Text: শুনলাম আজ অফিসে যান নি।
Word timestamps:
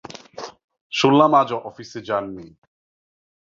শুনলাম 0.91 1.31
আজ 1.33 1.49
অফিসে 1.69 1.99
যান 2.01 2.25
নি। 2.35 2.47